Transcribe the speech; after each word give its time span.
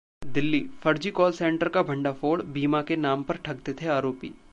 दिल्लीः 0.25 0.67
फर्जी 0.83 1.11
call 1.11 1.31
centre 1.31 1.69
का 1.69 1.81
भंडाफोड़, 1.83 2.41
बीमा 2.41 2.81
के 2.81 2.95
नाम 2.95 3.23
पर 3.23 3.37
ठगते 3.45 3.73
थे 3.73 3.87
आरोपी 3.87 4.33